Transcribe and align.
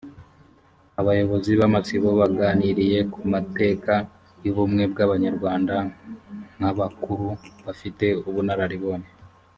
abayobozi 0.99 1.51
b’amasibo 1.59 2.09
baganiriye 2.19 2.99
ku 3.13 3.19
mateka 3.33 3.93
y 4.43 4.47
ubumwe 4.51 4.83
bw 4.91 4.97
abanyarwanda 5.05 5.75
nk 6.57 6.63
abakuru 6.71 7.27
bafite 7.65 8.05
ubunararibonye 8.27 9.09